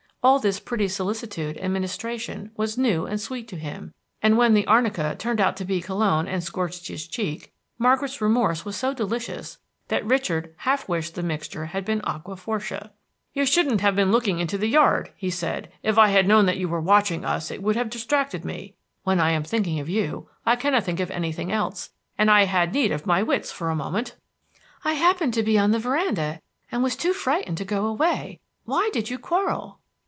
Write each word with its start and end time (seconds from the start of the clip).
All 0.23 0.37
this 0.37 0.59
pretty 0.59 0.87
solicitude 0.87 1.57
and 1.57 1.73
ministration 1.73 2.51
was 2.55 2.77
new 2.77 3.07
and 3.07 3.19
sweet 3.19 3.47
to 3.47 3.55
him, 3.55 3.91
and 4.21 4.37
when 4.37 4.53
the 4.53 4.67
arnica 4.67 5.15
turned 5.17 5.41
out 5.41 5.57
to 5.57 5.65
be 5.65 5.81
cologne, 5.81 6.27
and 6.27 6.43
scorched 6.43 6.87
his 6.89 7.07
cheek, 7.07 7.51
Margaret's 7.79 8.21
remorse 8.21 8.63
was 8.63 8.75
so 8.75 8.93
delicious 8.93 9.57
that 9.87 10.05
Richard 10.05 10.53
half 10.57 10.87
wished 10.87 11.15
the 11.15 11.23
mixture 11.23 11.65
had 11.65 11.83
been 11.85 12.01
aquafortis. 12.01 12.91
"You 13.33 13.47
shouldn't 13.47 13.81
have 13.81 13.95
been 13.95 14.11
looking 14.11 14.37
into 14.37 14.59
the 14.59 14.67
yard," 14.69 15.11
he 15.15 15.31
said. 15.31 15.71
"If 15.81 15.97
I 15.97 16.09
had 16.09 16.27
known 16.27 16.45
that 16.45 16.57
you 16.57 16.69
were 16.69 16.79
watching 16.81 17.25
us 17.25 17.49
it 17.49 17.63
would 17.63 17.75
have 17.75 17.89
distracted 17.89 18.45
me. 18.45 18.75
When 19.01 19.19
I 19.19 19.31
am 19.31 19.41
thinking 19.43 19.79
of 19.79 19.89
you 19.89 20.29
I 20.45 20.55
cannot 20.55 20.83
think 20.83 20.99
of 20.99 21.09
anything 21.09 21.51
else, 21.51 21.89
and 22.15 22.29
I 22.29 22.43
had 22.45 22.73
need 22.75 22.91
of 22.91 23.07
my 23.07 23.23
wits 23.23 23.51
for 23.51 23.71
a 23.71 23.75
moment." 23.75 24.15
"I 24.85 24.93
happened 24.93 25.33
to 25.33 25.41
be 25.41 25.57
on 25.57 25.71
the 25.71 25.79
veranda, 25.79 26.41
and 26.71 26.83
was 26.83 26.95
too 26.95 27.13
frightened 27.13 27.57
to 27.57 27.65
go 27.65 27.87
away. 27.87 28.39
Why 28.65 28.91
did 28.93 29.09
you 29.09 29.17
quarrel?" 29.17 29.79